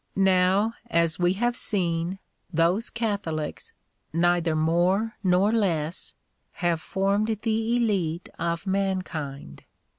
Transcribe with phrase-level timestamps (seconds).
[0.15, 2.17] Now, as we have seen,
[2.51, 3.71] those Catholics,
[4.11, 6.15] neither more nor less,
[6.53, 9.63] have formed the elite of mankind.